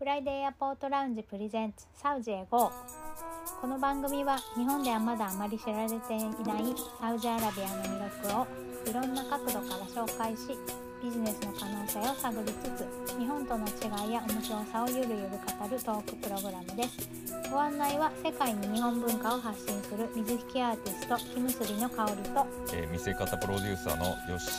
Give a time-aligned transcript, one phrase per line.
[0.00, 2.72] フライデーエアポートラウンジプレゼンツサウジへ GO
[3.60, 8.46] この番組は日本ではまだあまり知られていないサウジアラビアの魅力を
[8.88, 10.56] いろんな角度から紹介し
[11.04, 15.12] ビジネスの可能性を探りつつ日本との違いや面白さをゆるゆる
[15.60, 24.50] 語るトークプログラムですご案内は世界に日本文化を発信する水引アーティスト木結びの香りと、えー、見せ方プロデューサーのヨッシ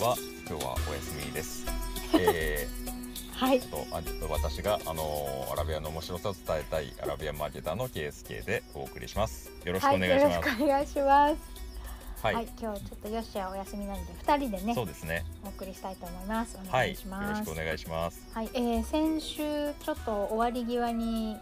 [0.00, 0.16] ーは
[0.48, 1.66] 今日はお休みです。
[2.18, 2.77] えー
[3.38, 3.86] はい、と
[4.28, 9.52] 私が、あのー、アラビアの面白さを伝えたいアラビアマーケターの KSK でお送りします。
[9.64, 10.48] よろしくお願いします。
[10.48, 11.36] はい、よろしくお願いします。
[12.20, 15.24] はい、はい、今日ちょっとよしはお休みなので二人でね、そうですね。
[15.44, 16.58] お送りしたいと思います。
[16.68, 17.22] お願いします。
[17.22, 18.28] はい、よろしくお願いします。
[18.34, 19.36] はい、えー、先週
[19.84, 21.36] ちょっと終わり際に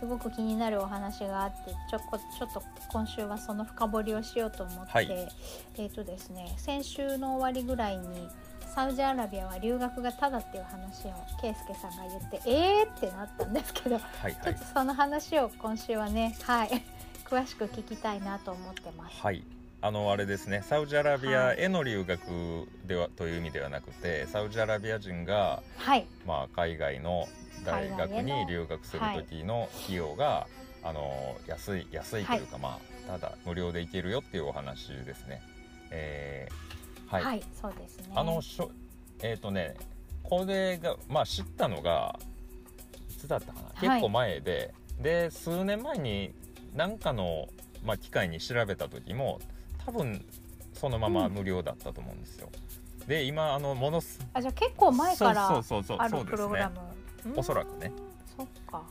[0.00, 5.28] すごく気になるお話があってちょこちょっと今週はその深掘りをしようと思って、はい、
[5.76, 8.28] えっ、ー、とですね先週の終わりぐらいに
[8.74, 16.82] サウジアラビアは留学がただっていう話を圭介さんが言ってえーってなったんですけど、はいはい、ちょっとその話を今週はねはい。
[17.28, 19.22] 詳しく聞きたいなと思ってます。
[19.22, 19.42] はい。
[19.80, 20.62] あのあれですね。
[20.62, 27.28] サウジアラビアへの留学では、はい、という意味ではなくてサウジアラビア人が、はい、まあ、海外の
[27.64, 30.46] 大学に留学する時の費用が、は
[30.84, 35.42] い、あの安い安いというか、まあただ無料で行けるよっていうお話ですね。
[35.90, 36.81] えー
[37.12, 38.12] はい、はい、そうですね。
[38.14, 38.70] あのしょ
[39.22, 39.74] えっ、ー、とね
[40.22, 42.18] これがまあ知ったのが
[43.10, 46.32] いつだったかな、結構前でで数年前に
[46.74, 47.48] 何かの、
[47.84, 49.40] まあ、機会に調べた時も
[49.84, 50.24] 多分
[50.72, 52.48] そのまま無料だったと思うんですよ、
[53.02, 56.78] うん、で今あのものすあじゃあ結構前からあるプログラム。
[57.36, 57.92] おそらくね。
[58.36, 58.82] そっか。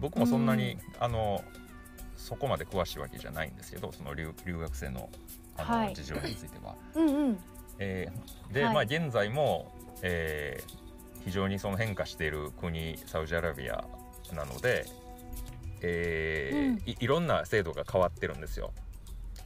[0.00, 1.42] 僕もそんなに、うん、あの
[2.16, 5.08] そこまで詳しいわけじゃないんですけどその留留学生の
[5.56, 6.74] あの、はい、事情については。
[6.94, 7.38] うんうん
[7.80, 13.84] えー、で、はい、まあ現在も、えー、非常にその変化している国サウジアラビア
[14.32, 14.86] なので、
[15.80, 18.72] えー、うん、いいろんな制度が変わってるんですよ。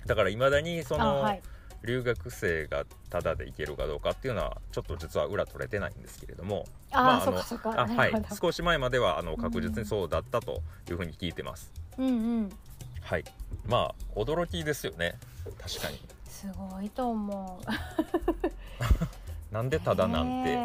[0.06, 1.42] だからいまだにその、はい、
[1.84, 8.12] 留学生がタダで行けるかどうかっていうのはちょっと実は裏取れてないんですけれどもあ、あのあはい。
[8.39, 11.73] 少し前まではあの確実にそうだったというふうに聞いてます。
[11.98, 12.11] うんう
[12.42, 12.50] ん、
[13.02, 13.24] はい。
[13.67, 15.14] まあ驚きですよね。
[15.61, 16.14] 確かに。
[16.44, 17.64] すごいと思う。
[19.50, 20.58] なんでただなんて。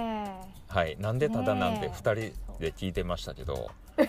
[0.67, 2.13] はいなんでただなんて2人
[2.59, 3.71] で聞いてましたけど。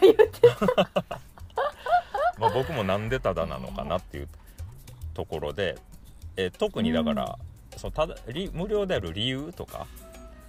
[2.39, 4.29] まあ僕もなんでただなのかなっていう
[5.15, 5.79] ところで、
[6.37, 7.39] えー、特にだから、
[7.73, 8.17] うん、そのただ
[8.53, 9.87] 無料である理由とか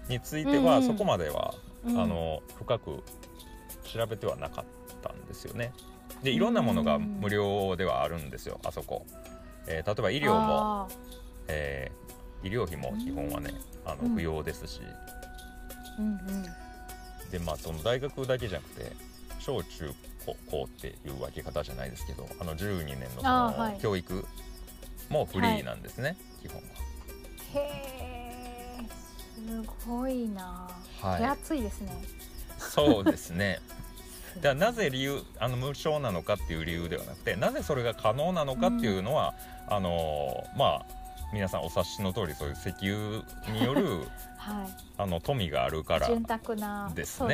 [0.08, 1.54] については、そこまでは、
[1.86, 3.04] うん、あの深く
[3.84, 4.66] 調べてはなかっ
[5.02, 5.72] たんですよね。
[6.24, 9.06] でいろんなものが無料ではあるんですよあそこ。
[9.68, 10.90] えー、例えば医療も、
[11.48, 13.54] えー、医療費も基本はね、
[13.86, 14.82] あの不要ですし、
[16.00, 16.44] うんうん。
[17.32, 18.92] でまあその大学だけじゃなくて
[19.40, 19.92] 小中
[20.48, 24.26] 高っていう分け方じゃないですけどあの12年のその教育
[25.10, 26.14] もフリーなんですね、は
[26.46, 26.68] い、基本は。
[27.54, 28.22] へえ
[29.36, 30.70] すごいな、
[31.02, 31.92] はい、手厚いですね。
[32.60, 33.60] そうですね
[34.40, 39.34] じゃあなぜ理由あの無償なのかっていう理由ではなくてなぜそれが可能なのかっていうのは、
[39.68, 40.86] うん、あのまあ
[41.34, 44.00] 皆さんお察しの通りそういう石油による、
[44.38, 46.90] はい、あの富があるからですね。
[46.96, 47.28] ですよ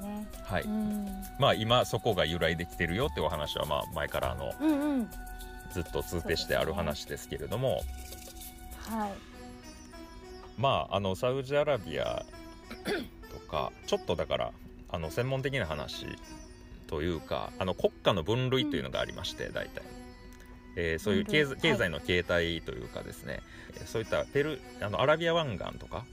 [0.00, 0.26] ね。
[0.42, 5.10] はい、うん、まあ今そこが由来できてるよっていうお話はまあ前からあの、うんうん、
[5.70, 9.12] ずっと通底してある話ですけれども、ね、はい、
[10.56, 12.24] まああのサウジアラビア
[13.32, 14.52] とかちょっとだから
[14.90, 16.06] あの専門的な話
[16.94, 19.82] というかあの国家の分類というのがありまして、うん、大体、
[20.76, 26.04] えー、そういう経経済の形態というかですね、はい、そういったペルあのアラビア湾岸とか、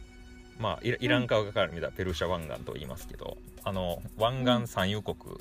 [0.59, 5.37] まあ、イラン側から見たらペルシャ湾岸と言いますけど、うん、あの湾岸産油国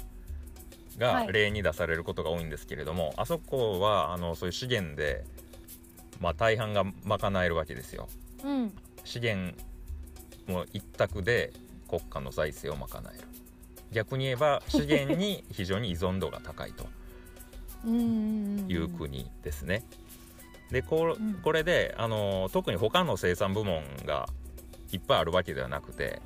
[0.98, 5.24] が例に出されることが多いんですけれども、はい、あそこはあのそういう資源で、
[6.20, 8.10] まあ、大半が賄えるわけですよ。
[8.44, 8.72] うん、
[9.04, 9.54] 資源
[10.48, 11.54] も一択で
[11.88, 13.29] 国家の財政を賄える
[13.92, 16.87] 逆に言えば資源に非常に依存度が高いと
[17.88, 19.84] いう国ですね。
[20.70, 24.28] でここれであの特に他の生産部門が
[24.92, 26.20] いっぱいあるわけではなくて、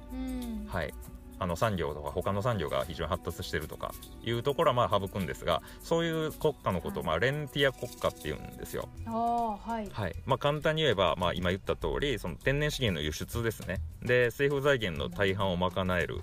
[0.68, 0.92] はい、
[1.38, 8.88] あの産業とか他の産業が非常に発達してるとかいうところはまあ省くんですがそういう国家のことを、まあ、レンティア国家っていうんですよ。
[9.06, 10.14] はい、はい。
[10.26, 13.80] まあ、簡単に言えば、まあ、今言った通りそり天然資源の輸出ですね。
[14.02, 16.22] で政府財源の大半を賄える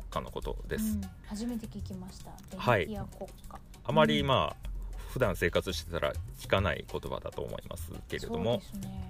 [0.00, 0.84] 国家のことです。
[0.84, 2.30] うん、初めて聞きました。
[2.56, 2.88] はい。
[3.84, 4.68] あまりまあ、
[5.10, 9.06] 普段生活してたら聞かない言葉だと思いますけれども、ね。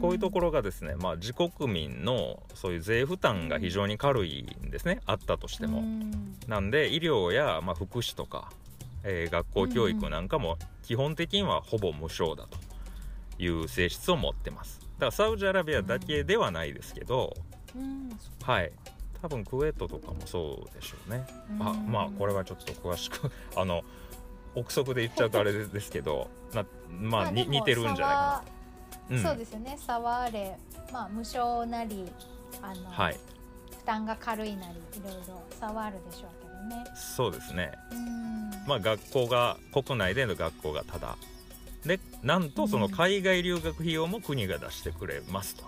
[0.00, 5.82] こういうところろがですね、まあ、自国民のそういう税負担が非常に軽いんですね、あったとしても。
[6.48, 8.50] なんで医療や、まあ、福祉とか、
[9.02, 12.58] えー学校教育なんかも基本的にはほぼ無償だと
[13.42, 14.80] いう性質を持ってます。
[14.80, 17.36] だからサウジアラビアだけではないですけど、
[18.42, 18.72] はい
[19.24, 21.24] 多分クウェートとかもそうでしょうね、
[21.58, 23.82] あまあこれはちょっと詳しく あの
[24.54, 28.44] 憶測で言っちゃうとあれですけど なまあ、に似てるんじゃないか
[29.08, 29.78] な、な、そうですよね。
[29.78, 30.58] 差はあれ
[30.92, 32.12] まあ無償なり
[32.60, 33.18] あの、はい。
[33.78, 36.84] 負担が軽いなりいろいろ差はあるでしょうけどね。
[36.94, 37.72] そうですね。
[37.92, 38.50] うん。
[38.66, 41.16] まあ学校が国内での学校がただ。
[41.86, 45.62] でなんとその海外留学費用も国が出してくれますと。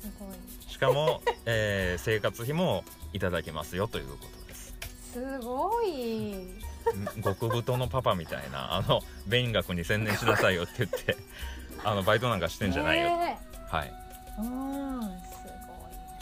[0.00, 0.28] すごい
[0.74, 4.74] しかも、 えー生活費もいただけますよということです。
[5.12, 6.32] すごい。
[6.34, 11.16] ん極太のパパみたいなあの勉学に専念しなさいよって言って
[11.82, 13.38] あのバイトなんかしてんじゃないよ、ね
[13.70, 13.94] はい。
[14.38, 15.00] えうん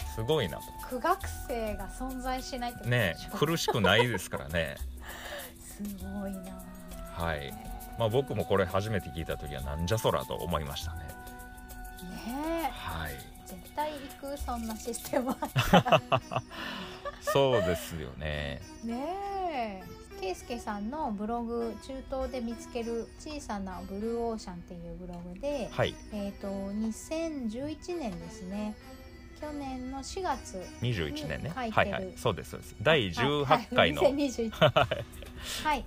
[0.07, 4.77] すすごいなとごい苦学生が存在しないってことね苦しくないですからね。
[5.59, 6.53] すごいな。
[7.17, 7.53] はい。
[7.99, 10.99] まあ僕もこれ初めて聞いた時はなんじゃそらと思いましたね。
[12.27, 13.32] ねはい
[13.75, 16.03] 対行くそんなシステムあったら
[17.21, 18.61] そうですよね。
[18.85, 19.83] ねえ。
[20.21, 25.95] ケイスケさんのブログ中東で見つける小さなブルーオーシャンっていうブログで、はい。
[26.13, 28.75] えっ、と2011年ですね。
[29.41, 31.53] 去年の4月21年ね。
[31.55, 31.73] 書いてる。
[31.73, 32.13] はいはい。
[32.17, 32.77] そうですそうです。
[32.83, 33.13] 第はい。
[33.13, 34.15] 18回のはい。
[34.15, 35.85] 2021はい。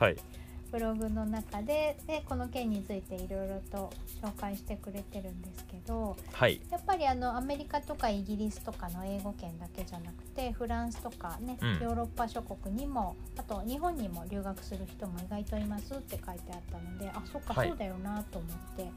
[0.00, 0.16] はい
[0.70, 3.90] ブログの中ででこの件についていろいろと
[4.22, 6.60] 紹介してくれてるんですけどはい。
[6.70, 11.72] やっぱりあのアメリカとかイギリスとかの英語圏だけじゃなくてフランスとかね、うん。
[11.74, 17.68] ヨーロッパ諸国にもあと日本にも留学する人も意外といますって書いてあったのであそっか、はい。
[17.68, 18.88] そうだよなと思って、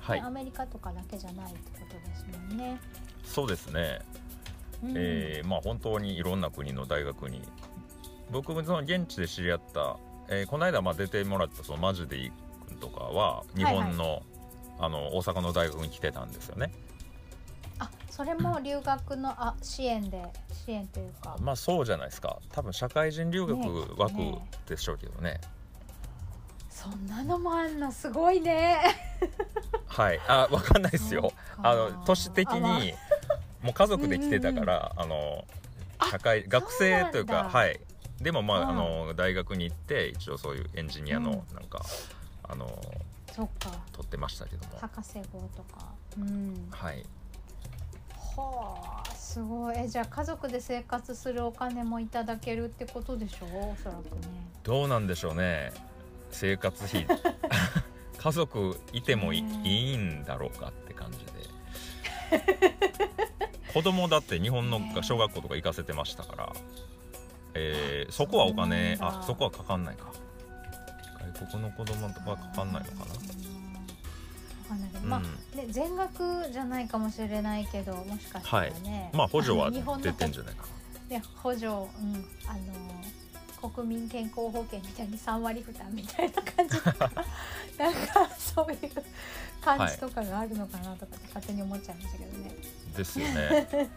[0.00, 0.20] はい。
[0.20, 2.80] でアメリカとかだけじゃないってことですもんね。
[3.24, 3.98] そうですね。
[4.82, 4.92] うん。
[4.96, 7.42] えーまあ本当にいろんな国の大学に。
[8.32, 9.96] 僕もその現地で知り合った、
[10.28, 12.32] えーこの間まあ出てもらったそのマジでいい
[12.68, 14.22] 君とかは日本の,、
[14.78, 16.72] あの大阪の大学に来てたんですよね。
[17.78, 22.38] あそれも留学のあ支援で支援というか、まあそうじゃないですか。
[22.50, 25.40] 多分社会人留学ね枠ねでしょうけどね。
[26.70, 27.90] そんなのもあんの？
[27.92, 28.78] すごいね。
[29.86, 30.20] はい。
[30.28, 31.32] あわかんないですよ。
[31.62, 32.92] あの都市的に
[33.62, 35.44] もう家族で来てたから、あの
[36.10, 37.80] 社会学生というかはい
[38.20, 38.68] でもまあ,、うん。
[38.68, 41.54] あの大学に行って一応そういうエンジニアのうん。
[41.54, 41.82] なんか、
[42.44, 42.66] あの
[43.32, 43.70] そっか。
[43.92, 44.78] 取ってましたけども。
[44.80, 45.86] 博士号とか。
[46.18, 46.68] うん。
[46.70, 47.04] はい。
[48.36, 49.76] はあすごい。
[49.78, 53.46] えじゃあ家族で生活するお金もいただけるってことでしょ？
[53.46, 54.28] おそらくね。
[54.62, 55.72] どうなんでしょうね。
[56.30, 57.06] 生活費。
[58.18, 59.60] 家族いてもい,、ね。
[59.64, 61.26] いいんだろうかって感じで。
[63.72, 64.94] 子供だって日本のね。
[65.02, 66.52] 小学校とか行かせてましたから、
[67.56, 70.12] えーそこはお金あそこはかかんないか。
[71.34, 73.14] 外国の子供とかはかかんないのかな？
[73.14, 75.22] いけど、な、まあ
[75.70, 79.80] 全額じゃないかもしれないけどもしかしたらね、まあ補助は出
[80.12, 80.64] てんじゃないか。
[81.08, 81.74] で補助、うん、
[82.46, 82.56] あ
[83.62, 87.10] の国民健康保険みたいに3割負担みたいな感じとか
[87.78, 88.78] なんかそういう
[89.60, 92.56] 感じとかがあるのかなとかって勝手に思っちゃいましたけどね。
[92.92, 93.90] なですよね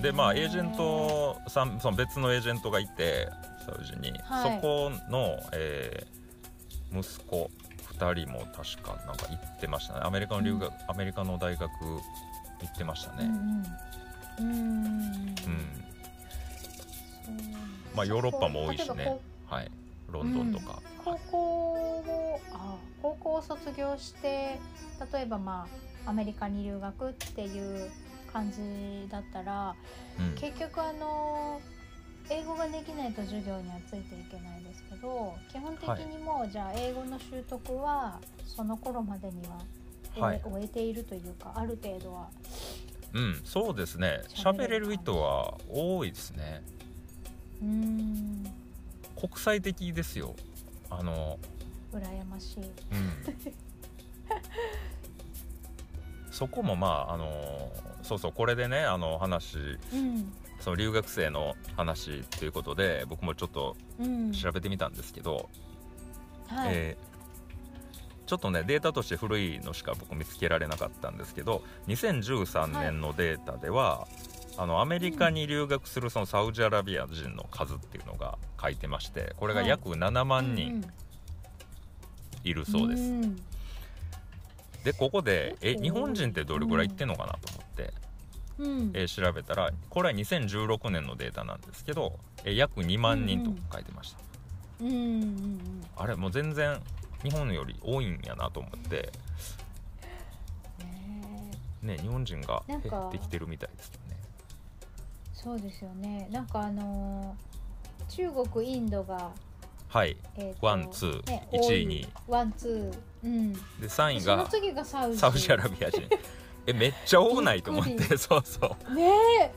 [0.00, 3.28] でまあエージェンねトさんその別のエージェントがいて
[3.64, 4.56] サウジに、はい。
[4.56, 6.16] そこの、えー
[6.92, 7.50] 息子
[7.98, 10.00] 2人も確かなんか行ってましたね。
[10.04, 12.00] アメリカの留学、アメリカの大学行
[12.64, 13.24] ってましたね、
[14.38, 14.52] うんうん。
[14.52, 14.64] うん。
[14.66, 15.66] うん。
[17.94, 19.18] まあヨーロッパも多いしね。
[19.46, 19.70] はい。
[20.10, 24.60] ロンドンとか、高校をあ高校を卒業して
[25.12, 25.66] 例えばま
[26.04, 27.90] あアメリカに留学っていう
[28.36, 29.74] 感じだったら
[30.18, 30.34] うん。
[30.34, 31.60] 結局あの
[32.28, 39.58] 英語ができないと授業にはついていけないですけど基本的にもうじゃあ英語の習得はその頃までには
[40.14, 40.42] 終え,、はい。
[40.44, 42.28] 終えているというかある程度は
[43.14, 44.20] うん、そうですね。
[44.28, 46.60] 喋れる人は多いですね。
[47.62, 48.44] うーん
[49.18, 50.34] 国際的ですよ。
[50.90, 51.38] あの
[51.92, 52.60] 羨ましい。
[52.60, 52.70] うん。
[56.36, 57.72] そこもまああの
[58.06, 59.58] そうそうこれでねあの話
[59.92, 60.32] うん。
[60.60, 64.32] その留学生の話ということで僕もちょっとうん。
[64.32, 65.48] 調べてみたんですけど、
[66.48, 66.70] はい。
[66.72, 67.16] えー
[68.26, 74.08] ちょっとねデータとして古いのしか僕見つけられなかったんですけど2013年のデータでは、
[74.58, 80.84] あのアメリカに留学するそのサウジアラビア人の数っていうのが書いてましてこれが約7万人
[82.42, 83.36] いるそうです、んん。
[84.82, 87.38] でここでえ日本人ってどれぐらい行ってんのかなと
[88.58, 88.90] うん。
[88.94, 94.18] えー調べたらこれは2016年のデータなんですけど、えー約2万人と書いてました、
[94.80, 95.60] うんうんうん。
[95.96, 96.80] あれもう全然
[97.22, 99.12] 日本より多いんやなと思って。
[100.78, 101.22] ね
[101.82, 104.16] えね日本人が減ってきてるみたいですよね。
[105.32, 106.28] そうですよね。
[106.30, 107.56] なんかあのー
[108.08, 109.32] 中国インドが、
[109.88, 110.16] はい。
[110.36, 111.22] えーとワンツー。
[111.30, 112.06] ね1位に。
[112.28, 113.26] ワンツー。
[113.26, 113.52] うん。
[113.52, 114.24] で3位
[114.74, 116.02] がサウジアラビア人
[116.66, 118.94] えめっちゃ多ないと思っびてそうそう。
[118.94, 119.10] ね
[119.42, 119.52] え。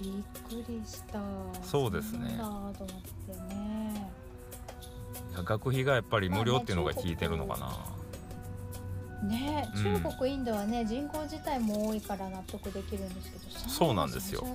[0.00, 1.20] びっくりした。
[1.62, 2.38] そうですね。
[3.48, 4.10] ね。
[5.44, 7.58] 学費がやっぱり無料っていうのが効いてるのか
[9.22, 14.46] な、ね中国、インドはね人口自体も多いから納得できるんですけどそうなんですよ。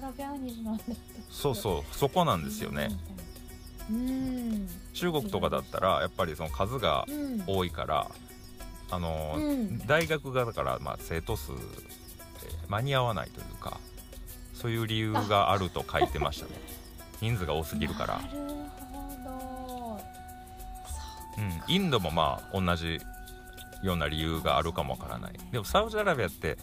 [1.30, 1.96] そうそう。
[1.96, 2.90] そこなんですよね。
[3.90, 4.68] うん。
[4.94, 7.44] 中国とかだったらやっぱりその数がうん。
[7.46, 8.10] 多いから
[8.92, 9.80] あの、うん。
[9.88, 11.60] 大学がだからまあ生徒数、えー
[12.70, 13.82] 間に合わないというか
[14.54, 16.52] そういう理由があると書いてましたね。
[17.20, 18.22] 人数が多すぎるから。
[21.38, 23.00] うん、インドもまあ同じ
[23.84, 25.34] ような理由があるかもわからない。
[25.52, 26.58] でもサウジアラビアって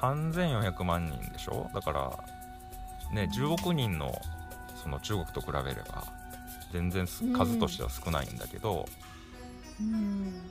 [0.00, 1.70] 3400万人でしょ？
[1.74, 2.10] だから
[3.12, 4.20] ね10億人の
[4.82, 6.04] その中国と比べれば
[6.72, 8.86] 全然数としては少ないんだけど、
[9.80, 10.42] うん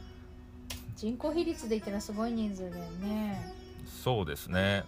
[0.95, 3.53] 人口比率で言ったらすごい人数だよね。
[3.85, 4.83] そうですね。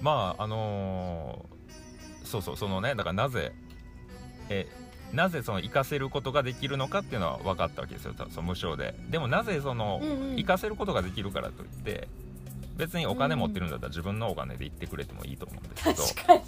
[0.00, 3.52] まああのーそうそうそのねだからなぜ
[4.48, 4.66] え
[5.12, 8.14] なぜその行かせることができるのかっていうのは分かったわけですよ。
[8.30, 8.94] その無償で。
[9.10, 10.36] でもなぜその、うんうん。
[10.36, 12.06] 行かせることができるからといって
[12.76, 16.42] 別にお金持ってるんだったら自分のお金で行ってくれてもいいと思うんですけど、確かに。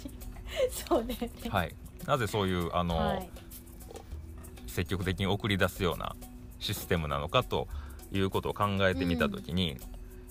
[0.71, 1.49] そうだよね。
[1.49, 1.75] はい、
[2.07, 3.29] なぜそういうあの、はい。
[4.67, 6.15] 積極的に送り出すような
[6.63, 7.67] システムなのかと
[8.11, 9.77] いうことを考えてみた時に、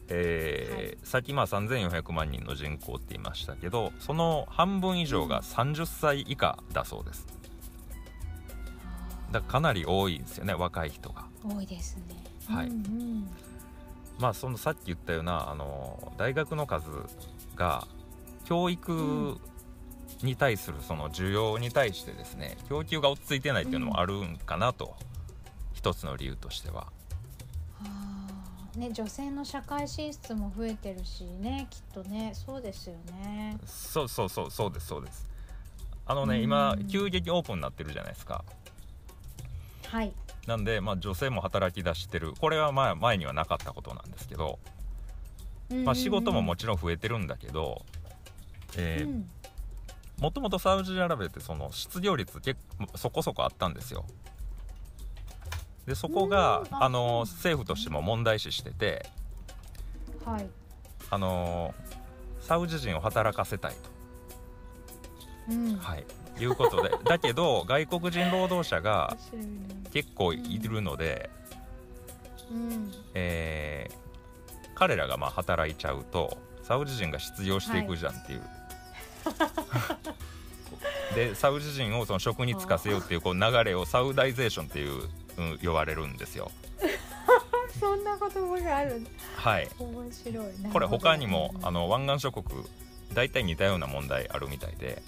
[0.09, 7.27] えーさっきまあ3400万人の人口って言いましたけどその半分以上が30歳以下だそうです。
[9.31, 11.27] だからかなり多いんですよね若い人が。
[11.43, 12.03] 多いですね。
[12.47, 12.69] はい。
[12.69, 13.29] うんうん。
[14.19, 16.89] まあそのさっき言ったようなあの大学の数
[17.57, 17.87] が
[18.45, 19.39] 教育
[20.23, 24.95] に対するその需要に対してですね供給が落ち着いてないっていうのもあるんかなと、
[25.83, 26.87] 一つの理由としては。
[28.77, 32.33] ね女性の社会進出も増えてるしねきっとね。
[32.35, 33.59] そうですよね。
[33.67, 35.29] そうそうそうそうですそうです。
[36.07, 36.43] あのね、うん。
[36.45, 38.45] 今急激オープンになってるじゃないですか。
[39.89, 40.13] はい。
[40.47, 42.33] なんで、まあ、女性も働き出してる。
[42.41, 44.61] これはまあ前にはなかったことなんですけど、
[45.85, 47.85] まあ、仕事ももちろん増えてるんだけど、
[48.77, 49.29] えーうん。
[50.21, 54.05] もともとサウジアラビアってその失業率結構そこそこあったんですよ
[55.87, 59.07] でそこがうんああの政府としても問題視してて
[60.25, 60.49] はい。
[61.11, 61.75] あの
[62.41, 63.75] サウジ人を働かせたい
[65.51, 65.77] うん。
[65.77, 66.05] と、はい、
[66.39, 66.91] いうことで。
[67.05, 69.17] だけど外国人労働者が
[69.93, 71.31] 結構いるので、
[72.51, 72.93] うん。
[73.15, 74.03] えー
[74.75, 78.43] 彼らがまあ働いちゃうとサウジ人が失業していくじゃんっていう。
[81.15, 86.51] でサウジ人をその職に就かせようっていうこう流れをサウダイゼーションっていう、うん、呼ばれるんですよ。
[87.79, 90.63] そんな言葉があるはい、面白い。
[90.63, 92.65] なこれ他にもうんあの湾岸諸国
[93.15, 95.03] 大体似たような問題あるみたいで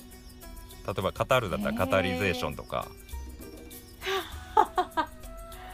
[0.86, 2.86] 例えばカタールだったらカタリゼーションとか、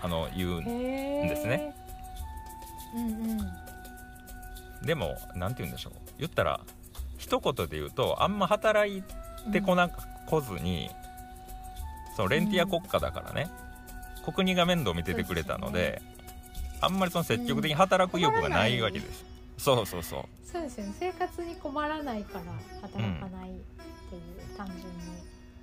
[0.02, 1.75] あのいうへーですね。
[2.95, 3.42] うんう
[4.83, 4.87] ん。
[4.87, 5.92] でもなんて言うんでしょう。
[6.19, 6.61] 言ったら
[7.19, 9.02] 一言で言うとあんま働い
[9.52, 9.90] てこな
[10.26, 10.90] こずに、
[12.16, 13.49] そのレンティア国家だからね、
[14.21, 16.03] 国が面倒見ててくれたので
[16.81, 19.25] あんまりその積極的に働く意欲がないわけです、
[19.59, 20.25] そうそうそう。
[20.50, 20.95] そうですよね。
[20.99, 22.45] 生活に困らないから
[22.81, 24.91] 働かないっていう、単純に。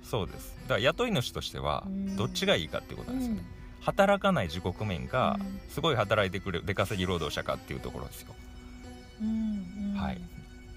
[0.02, 0.56] そうです。
[0.62, 2.16] だから雇い主としてはうん。
[2.16, 3.42] どっちがいいかっていうことなんですよね、
[3.80, 5.60] 働かない自国民か、うん。
[5.68, 8.34] すごい働いてくれる出稼ぎ労働者かっていうところですよ。
[9.20, 10.00] うんうん。
[10.00, 10.20] はい。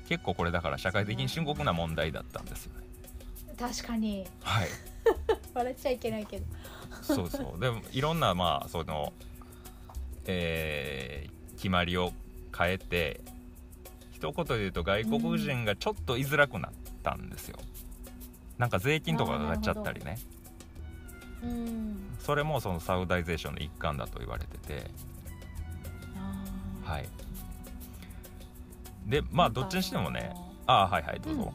[0.10, 2.82] 結構これだから社会的に深刻な問題だったんですよね。
[3.60, 4.28] 確かに。
[4.42, 4.68] はい。
[5.54, 6.46] 笑っちゃいけないけど
[7.02, 7.60] そうそう。
[7.60, 9.14] でもいろんなまあその
[10.26, 11.32] えー
[11.62, 12.12] 決まりを
[12.58, 13.22] 変えて
[14.12, 16.72] 一言で言うと外国人がちょっと居づらくなっ
[17.04, 17.60] たんですよ、
[18.58, 20.18] なんか税金とかが上がっちゃったりね。
[21.44, 21.98] うん。
[22.18, 24.90] それもそのサウダイゼーションの一環だと言われてて。
[26.84, 27.08] はい。
[29.06, 30.34] でまあどっちにしてもね。
[30.66, 31.54] あはいはいどうぞ、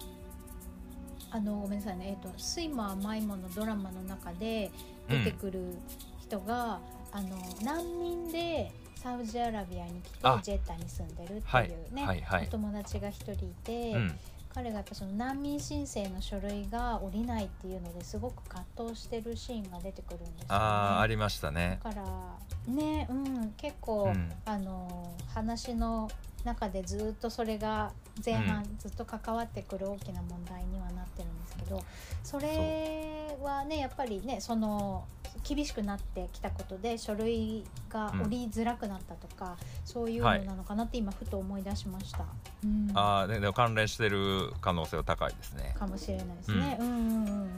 [1.31, 4.71] あのごめんなさいね、えーと、スイマーマイモのドラマの中で
[5.09, 5.75] 出てくる
[6.21, 6.81] 人が、
[7.13, 12.07] うん、あの難民でサウジアラビアに来てジェッタに住んでるっていうね、はい。
[12.07, 12.21] はい。
[12.23, 14.19] はい、お友達が一人いて、うん、
[14.55, 21.79] 彼がやっぱその難民申請の書類が下りないっていうのですごく葛藤してるシーンが出てくるんですよ、ね、あありましたね。
[21.85, 26.11] だからねうん結構、うん、あの話の
[26.45, 27.93] 中でずっとそれが
[28.25, 31.83] 前半ずっと関わってくる大きな問題にはなってるんですけど、
[32.23, 35.05] それはねやっぱりねその
[35.47, 42.25] 厳しくなってきたことで書類が降りづらくなったとか、うん、そういうのなのかなって今ふと思い出しました。
[42.65, 45.75] うん、ああでも関連してる可能性は高いですね。
[45.79, 46.77] かもしれないですね。
[46.81, 47.51] うん、うんうんうん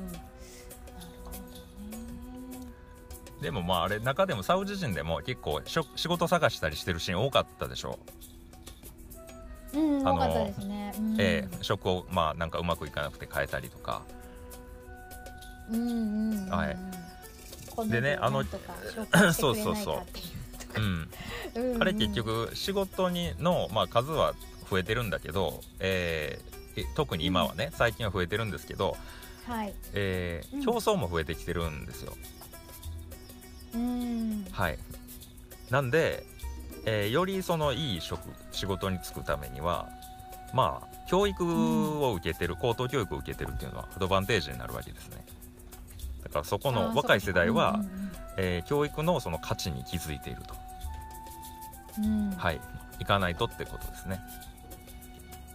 [3.41, 8.01] でもまああれ中でもサウジ人でも結構仕事探したりしてるシーン多かったでしょ？
[9.75, 14.03] うん、あのですね、うん、えー、職をまあなんかうまくいかなくて変えたりとか。
[15.71, 15.85] うんう
[16.35, 16.77] ん、うん、はい。
[17.89, 18.43] でねあの
[19.33, 20.03] そうそうそう。
[20.81, 20.81] う。
[21.77, 24.35] ん、あれ結局仕事にの、まあ、数は
[24.71, 28.97] 増えてるんだけど、えー、特に今はね、最近は増えてるんですけど、
[29.47, 29.75] はい。
[29.95, 32.13] えー、競争も増えてきてるんですよ。
[33.75, 34.79] うん、はい。
[35.71, 36.25] なんで
[36.85, 38.21] えー、よりそのいい職
[38.53, 39.89] 仕事に就くためには
[40.55, 45.25] まあ教育を受けてる、うん、高等教育を受けてるっていうのはアドバンテージになるわけですね。
[46.25, 47.81] だからそこの若い世代は、
[48.37, 50.55] えー、教育のその価値に気づいていると、
[51.99, 52.61] うん、はい。
[52.99, 54.21] 行かないとってことですね、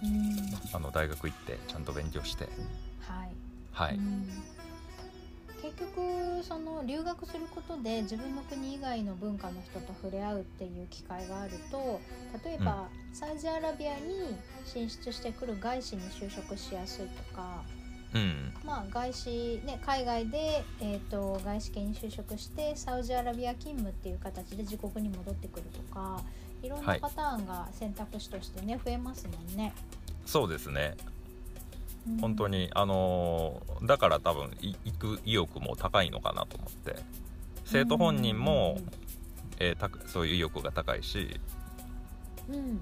[0.01, 2.45] うん、あの大学行ってちゃんと勉強して。
[3.01, 3.35] はい、
[3.73, 3.99] はい、
[5.63, 12.01] 結局その留学することで自分の国以外の文化の人と触れ合うっていう機会があると
[12.43, 17.63] 例えば、うん、サウジアラビアに進出してくる外資に就職しやすいとか、
[18.13, 26.21] うん、まあ外資、ね、海外で、えーと、外資系に就職してサウジアラビア勤務っていう形で自国に戻ってくるとか
[26.61, 29.73] いろんなパターンが選択肢としてね、はい、増えますもんね。
[30.25, 30.95] そうですね
[32.19, 36.95] 本当にあのー、だから多分行く意欲も高いのかなと思って。
[37.65, 38.77] 生徒本人も、
[39.59, 41.39] えー、そういう意欲が高いし、
[42.49, 42.79] うん。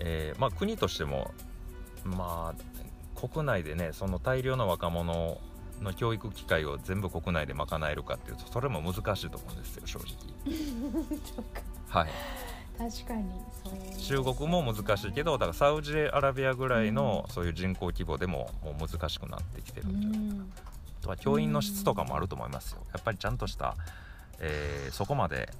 [0.00, 1.32] えー、まあ、国としても
[2.04, 5.38] まあ国内でねその大量の若者
[5.80, 10.06] の教育機会を全部国内で賄えるかっていうとそれも難しいと思うんですよ正直。
[12.02, 12.10] はい
[12.76, 13.24] 確かに
[14.02, 20.52] 中国も難しいけどだからサウジアラビアぐらいのそういう人口規模でももう難しくなってきてるんじゃないかな、うん、
[21.00, 22.80] とは教員の質とかもあると思いますよ。
[22.92, 23.76] やっぱりちゃんとした、
[24.40, 25.50] えー、そこまで、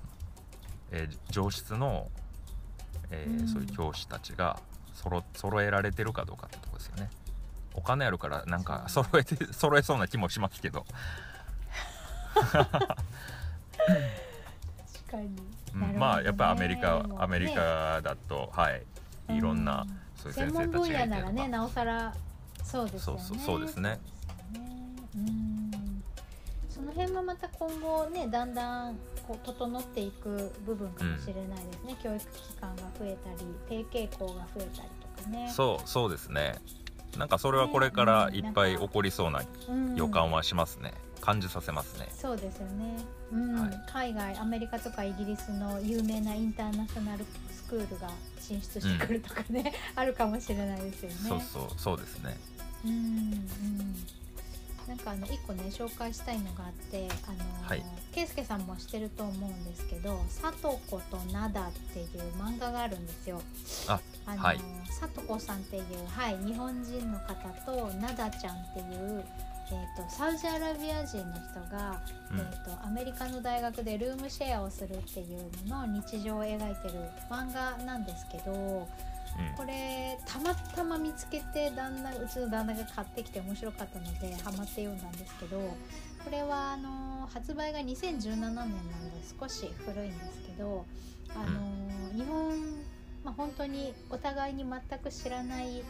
[0.91, 2.09] えー、上質の、
[3.11, 4.59] えー、そういう教師たちが
[4.93, 7.11] 揃揃えられてるかどうかってとこですよね。
[7.75, 10.85] お金あるからなんか揃えて 揃えそうな気もしますけど。
[12.35, 12.53] 確
[15.11, 18.83] かにね、まあやっぱアメリカ、アメリカだと、はい。
[19.31, 22.15] いろんな、そういう先生たちがいてならねなおさら
[22.63, 23.21] そうですよね。
[23.45, 23.99] そうですね。
[25.17, 25.71] うん。
[26.69, 33.31] その辺はまた今後ねだんだんこう整っていく部分かもしれないですね、うん、教育機関が増えた
[33.71, 35.51] り低傾向が増えたりとかね。
[35.55, 36.57] そうそうですね。
[37.17, 39.43] なんかそれはこれからいっぱい起こりそうな
[39.95, 42.09] 予感はしますね、感じさせますね。
[42.17, 42.97] そうですよね、
[43.33, 43.55] うん。
[43.55, 51.17] はい、海外アメリカとかイギリスの有名なインターナショナルスクールが進出してくるとかね、うん、 あるかもしれないですよね。
[51.29, 52.37] そうそうそうですね。
[52.85, 53.97] うんうん
[54.87, 63.41] なんかあの一個ね紹介したいのがあってあの、はい、圭介さんもしてると思うんですけど「さとことなだ」っていう漫画があるんですよ。
[63.89, 69.25] ああの、はい、さとこさんっていう、はい、日本人の方となだちゃんっていう
[69.71, 76.95] えーと、サウジアラビア人の人が、うん、えーと、アメリカの大学でルームシェアをするっていうのの日常を描いてる
[77.31, 85.59] 漫画なんですけど、うん、これたまたま見つけて旦那うちの旦那が買ってきて面白かったのでハマって読んだんですけど
[86.25, 88.75] これはあの発売が2017年なので
[89.41, 90.85] 少し古いんですけど
[91.35, 91.61] あの、
[92.13, 92.61] うん、日本、
[93.25, 95.83] まあ、本当にお互いに全く知らない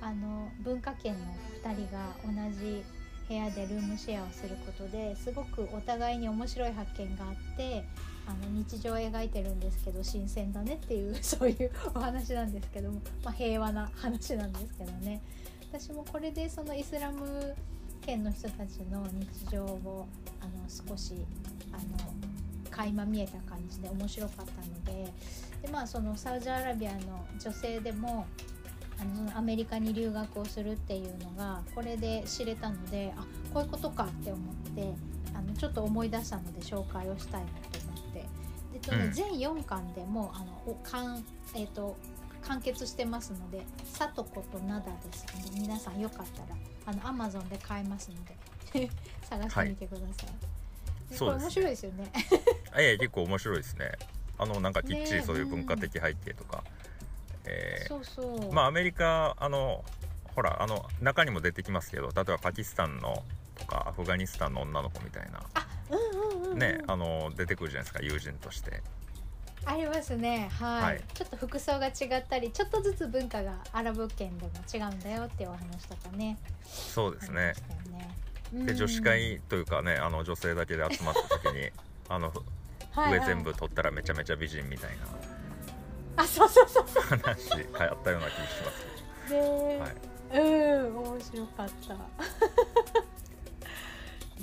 [0.00, 1.20] あの文化圏の
[1.64, 2.82] 2人が同じ
[3.28, 7.84] 部屋でルームシェアをすることですごくお互いに面白い発見があって
[8.26, 15.20] あの日常を描いてるんですけど新鮮だねっていう そういうお話なんですけども、まあ、平和な話なんですけどね。
[15.72, 17.56] 私もこれでそのイスラム
[18.02, 20.06] 圏の人たちの日常を
[20.40, 21.14] あの少し
[21.72, 22.12] あの
[22.70, 25.10] 垣間見えた感じで面白かったので
[25.62, 28.26] で、まあ、そのサウジアラビアの女性でも
[29.02, 34.92] ああのそのアメリカに留学をするっていうのがこれで知れたのであこういうことかって思って
[35.34, 38.20] あのちょっと思い出したので紹介をしたいなと思って。
[38.20, 38.28] で、
[38.74, 41.96] えっと全4巻でもあのおかん、えっと
[42.42, 43.62] 完結してますので
[43.92, 48.90] 「さとことなだ」ですので皆さんよかったらあのアマゾンで買えますので
[49.28, 51.10] 探してみてください。
[51.10, 51.44] でそうですね。
[51.44, 52.12] これ面白いですよね。
[52.76, 53.92] ええ結構面白いですね。
[54.38, 56.64] あのなんかきっちりそういう文化的背景とか、
[57.46, 58.52] えーそうそう。
[58.52, 59.84] まあアメリカあの
[60.34, 63.22] ほらあの中にも出てきますけど例えばパキスタンの
[63.54, 65.40] とかアフガニスタンの女の子みたいな。
[65.90, 68.82] うんうんうんうん、ねあの出てくるじゃないですか友人として。
[69.64, 70.48] ありますね。
[70.58, 71.00] はい、はい。
[71.14, 76.36] ちょっと服装が違ったりちょっとずつ文化がアラブ圏でも違うんだよっていうお話とかね。
[76.64, 77.54] そうですね。
[78.52, 78.64] ね。
[78.66, 81.70] で女子会というかねあの女性だけで集まった時に
[82.08, 82.32] あの
[82.92, 83.20] はいはい。
[83.20, 84.90] 上全部取ったらめちゃめちゃ美人みたい
[86.16, 88.72] あそうそうそうそな話流行ったような気がしま
[89.28, 89.92] すうね、はい。
[90.34, 91.94] うん面白かった。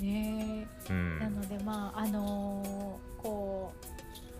[0.00, 3.72] ねうえなのんでまああのーこ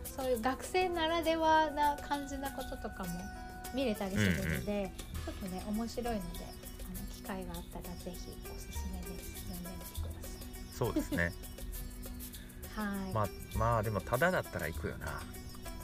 [0.05, 3.11] うそういう学生ならではな感じなこととかも
[3.75, 4.91] 見れたりするので、
[5.25, 10.29] ちょっとね面白いのであの機会があったらぜひおすすめです読んでみてくだ
[10.77, 11.33] そうですね。
[12.75, 15.21] さ いはい、まあまあでもただだったら行くよな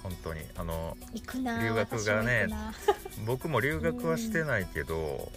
[0.07, 0.40] 本当に。
[0.57, 2.47] あの行くな留学がね
[3.27, 5.33] 僕も留学はしてないけど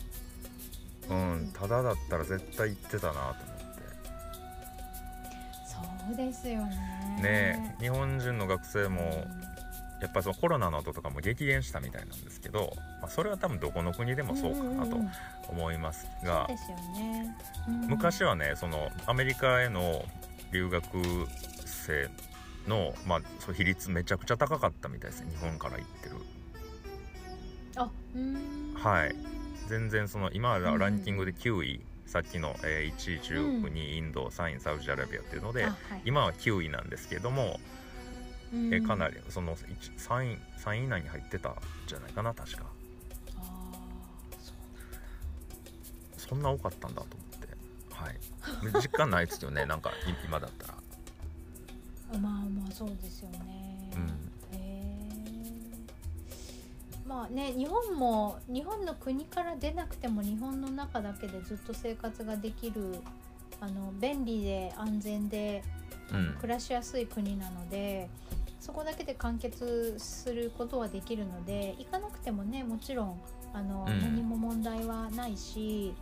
[1.08, 3.36] くなうん、ただだったら絶対行ってたなと思っ
[5.66, 7.16] そうですよね。
[7.18, 9.26] てねえ日本人の学生も
[10.02, 15.12] やっぱそのコロナの後とかも激減したみたいなんですけど、まあ、それは多分どこの国でもそうかなとんんん。
[15.50, 16.48] 思いますが。
[17.68, 20.06] 昔はねそのアメリカへの
[20.52, 20.86] 留学
[21.66, 22.10] 生
[22.70, 25.32] の、まあ、そう比率めちゃくちゃ高かったみたいですね。
[25.32, 26.16] 日本から行ってる。
[27.76, 27.84] あ
[28.16, 28.74] うーん。
[28.76, 29.16] はい。
[29.68, 30.80] 全然その今はうん。
[30.80, 36.02] ランキングで9位、さっきの、えー1位中国、2位インド3位サウジアラビアっていうのであはい。
[36.06, 37.60] 今は9位なんですけども、
[38.54, 38.74] うん。
[38.74, 41.56] えーかなりその1 3位3位以内に入ってたん
[41.88, 42.64] じゃないかな確か。
[44.42, 47.48] そうそんな多かったんだと思って。
[47.94, 48.14] はい。
[48.74, 49.66] で実感ないですよね。
[49.66, 49.94] なんかい
[50.26, 50.79] 今だったら
[52.18, 53.92] まあまあそうですよね。
[53.96, 54.08] うん。
[54.08, 54.10] へ
[54.54, 55.10] え
[57.08, 63.00] まあね日本も日本の国から出なくても日本の中だけでずっと生活ができる
[63.62, 65.64] あの便利で安全で
[66.12, 66.36] うん。
[66.42, 68.10] 暮らしやすい国なので
[68.60, 73.22] そこだけで完結することはできるので行かなくてもねもちろん
[73.54, 74.02] あの、うん。
[74.02, 75.94] 何も問題はないし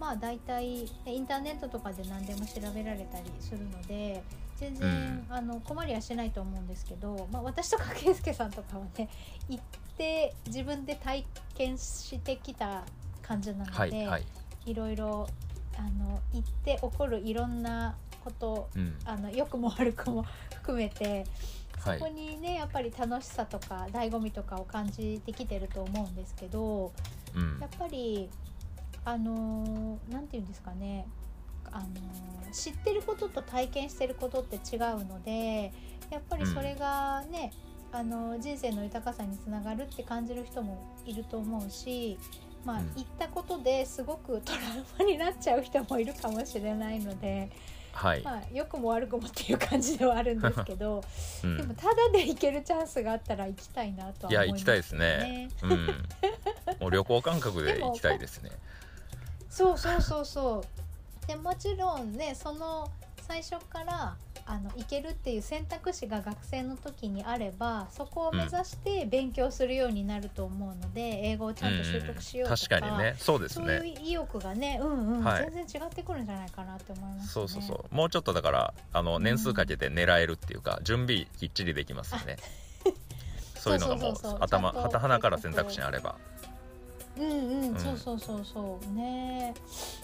[0.00, 4.22] まあ大体ねインターネットとかで何でも調べられたりするので
[4.72, 9.08] 全然、あの困りはしないと思うんですけど、まあ、私とか圭介さんとかはね
[9.48, 9.64] 行っ
[9.96, 11.24] て自分で体
[11.54, 12.84] 験してきた
[13.22, 14.24] 感じなので、はいはい。
[14.66, 15.28] いろいろ
[15.76, 18.96] あの行って起こるいろんなことうん。
[19.04, 20.24] あの良くも悪くも
[20.54, 21.26] 含めて
[21.82, 21.98] そはい。
[22.00, 26.92] こにねやっぱり楽しさとか醍醐味とかを感じてきてると思うんですけど
[27.34, 27.58] うん。
[27.60, 28.30] やっぱり
[29.04, 31.06] あのーなんて言うんですかね
[31.72, 32.14] あのー
[32.54, 35.72] 知ってることと体験してることって違うので
[36.10, 37.52] やっぱりそれがね、
[37.90, 42.16] あの人生の豊かさにつながるって感じる人もいると思うし、
[42.64, 47.50] まあうん行ったことですごくトラウマになっちゃう人もいるかもしれないので、
[47.92, 51.02] はい、まあ良くも悪くもっていう感じではあるんですけど、
[51.42, 55.48] うんでもただで行けるチャンスがあったら行きたいなとはい思いますや行きたいですね。
[55.62, 55.86] うん。
[56.80, 58.50] もう旅行感覚で行きたいですね。
[59.50, 60.83] そうそうそうそう
[61.26, 62.90] でもちろんねその
[63.26, 73.94] 最初からあの行けるっていう選択肢が学生の時にあればそこを目指して勉強するようになると思うので、英語をちゃんと習得しようとか、確かにね、そうですそういうね。
[74.02, 77.28] 意欲がねうんうん、はい全然違ってくるんじゃないかなって思いますね。
[77.28, 77.94] そうそうそう。
[77.94, 82.36] もうちょっとだからあの年数かけて狙えるっていうか、準備きっちりできますよね。
[83.56, 86.16] そういうのがもそう頭はたはなから選択肢にあれば。
[87.16, 90.03] うんうん、うんそうそうそうそうねだ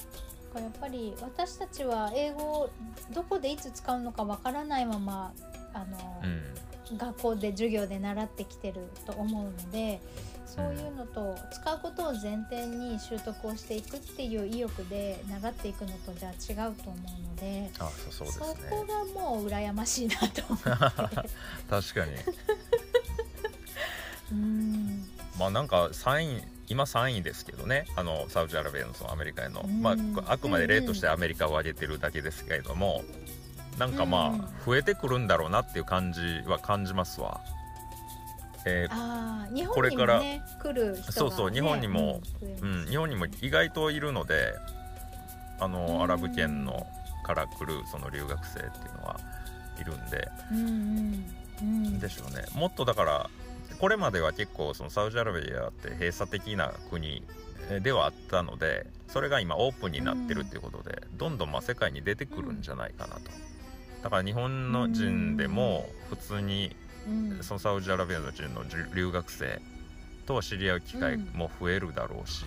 [0.51, 2.71] からやっぱり私たちは英語を
[3.13, 5.33] どこでいつ使うのかわからないまま
[5.73, 6.43] あの、うん。
[6.99, 10.01] 学校で授業で習ってきてると思うので
[10.45, 18.55] そういうのと使うことを前提に習得をしていくっていう意欲で習っていくのとじゃあ違うと思うのであ、そうそうですそね。
[18.71, 20.65] こがもう羨ましいなと思って
[21.71, 22.13] 確かに。
[24.33, 25.05] うん
[25.39, 29.83] まあなんか3位今3位ですけどねあのサウジアラビアのそのアメリカへの、うん。
[29.83, 33.03] まあ、あくまで例としてアメリカを挙げてるだけですけれども、
[33.77, 34.41] なんかまうん。
[34.43, 37.41] あ増えてくるんだろうなっていう感じは感じますわ。
[38.67, 42.21] えーああ日こ本にもれからね来る人が、ね、そうそう日本にも
[42.63, 44.53] うんうん、日本にも意外といるので
[45.59, 45.73] あうん。
[45.73, 46.87] のアラブ圏の
[47.25, 49.19] から来るその留学生っていうのは
[49.81, 50.29] いるんで。
[50.53, 51.25] うんうん
[51.63, 51.99] うん。
[51.99, 52.45] でしょうね。
[52.55, 53.31] もっとだから
[53.81, 57.23] これまでは結構そのサウジアラビアって閉鎖的な国
[57.71, 63.23] えーではあったのでそれが今オープンになってるっていうことで、どんどんまあ世界に出てくるんじゃないかなと。
[64.03, 66.77] だから日本の人でも普通に
[67.09, 67.43] うん。
[67.43, 68.65] そのサウジアラビアの人の
[68.95, 69.61] 留学生
[70.27, 72.45] と知り合う機会も増えるだろうし、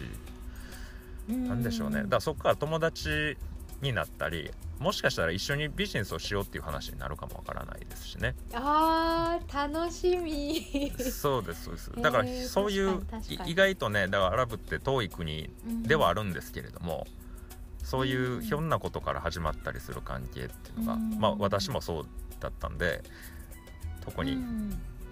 [1.27, 1.97] なんでしょうね。
[1.97, 3.37] だからそこから友達
[3.83, 8.35] になったりもしかしたら一緒にビジネスをしようっていう話になるかもわからないですしね。
[8.53, 10.91] あー楽しみ。
[10.99, 11.91] そうですそうです。
[12.01, 13.01] だからそういう
[13.45, 15.49] 意外とねだからアラブって遠い国
[15.83, 17.07] ではあるるんですけれども、
[17.83, 22.05] そういうひょんなことから始まったりする関係っていうのが、うんまあ私もそう
[22.39, 23.03] だったんで
[24.05, 24.37] 特に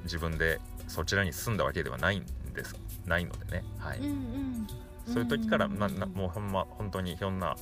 [0.04, 4.00] 自分でそちらに住んだわけではないんですないのでね、はい。
[4.00, 4.68] うんうん。
[5.08, 7.56] そういう時から、うんまなもうほんま本当にひょんな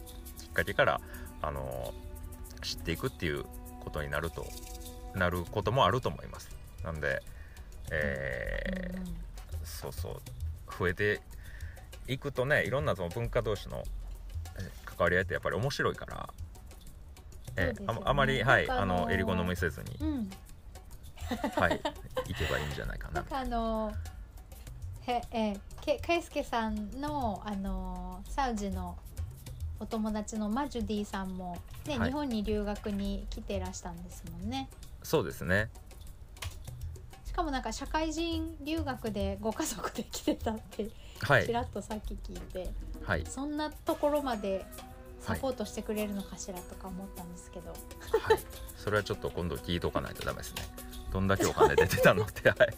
[0.60, 1.02] かけから
[1.42, 1.94] あの
[2.62, 3.46] 知っていくっていう
[3.80, 4.46] ことになると
[5.16, 6.50] なることもあると思います。
[6.84, 7.22] なんで、
[7.92, 9.10] えー
[9.64, 10.22] そうそう。
[10.78, 11.22] 増えて
[12.08, 13.84] いくとねいろんなその文化同士の
[14.60, 16.30] え関わり合いってやっぱり面白いから、
[17.56, 18.02] えそうですよね。
[18.06, 20.08] ああまりはいあのの襟好みせずに、うん。
[20.08, 20.30] うん
[21.56, 21.80] はい
[22.28, 23.24] 行けばいいんじゃないかな。
[23.30, 23.94] あの
[25.02, 28.98] へえけけいすけさんのあのサウジの
[29.80, 32.10] お友達のマジュディさんも、ねはい。
[32.10, 34.70] 日本に留学に来てらしたんですもんね。
[35.04, 35.70] そうですね。
[37.26, 40.90] しかもなんか社会人留学でご家族で来てたって
[41.22, 41.46] はい。
[41.46, 42.70] ちらっとさっき聞いて、
[43.04, 43.26] はい。
[43.26, 44.66] そんなところまで
[45.22, 48.40] サポートしてくれるのかしらとか思ったんですけど、はい。
[48.78, 50.64] それはちょっと今度聞いとかないとダメですね。
[51.12, 52.50] どんだけお金出てたのって。
[52.50, 52.58] はい。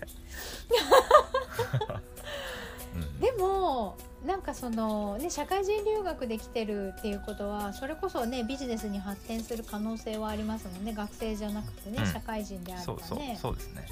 [2.96, 3.20] うん。
[3.20, 10.94] でもなんかそのね社会人留学で来てるっていうことはそれこそねビジネスに発展する可能性はありますもんね。
[10.94, 12.06] 学生じゃなくてね、うん。
[12.06, 13.18] 社会人であればそうそう。
[13.20, 13.88] ねそうですね。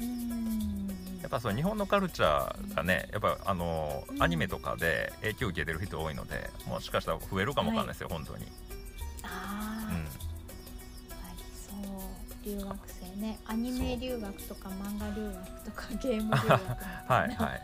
[0.00, 0.88] うーん。
[1.22, 4.22] やっぱそう日本のカルチャーがねやっぱあのうん。
[4.22, 8.44] アニメとかで影響を受けてる人多いのでもしかしたら増えるかもわかんないですよ、本当に。
[9.22, 9.94] ああ、うん。
[9.94, 10.06] はい、
[11.54, 12.44] そう。
[12.44, 13.38] 留学生ね。
[13.46, 17.14] アニメ留学とか漫画留学とかゲーム留学みたいな。
[17.16, 17.62] は いはい。